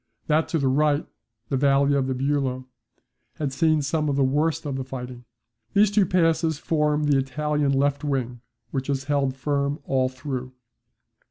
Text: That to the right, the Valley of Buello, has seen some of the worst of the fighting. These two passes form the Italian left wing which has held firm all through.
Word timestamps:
That 0.25 0.47
to 0.47 0.57
the 0.57 0.67
right, 0.67 1.05
the 1.49 1.57
Valley 1.57 1.93
of 1.93 2.05
Buello, 2.07 2.65
has 3.35 3.53
seen 3.53 3.83
some 3.83 4.09
of 4.09 4.15
the 4.15 4.23
worst 4.23 4.65
of 4.65 4.75
the 4.75 4.83
fighting. 4.83 5.25
These 5.75 5.91
two 5.91 6.07
passes 6.07 6.57
form 6.57 7.03
the 7.03 7.19
Italian 7.19 7.71
left 7.73 8.03
wing 8.03 8.41
which 8.71 8.87
has 8.87 9.03
held 9.03 9.35
firm 9.35 9.77
all 9.85 10.09
through. 10.09 10.53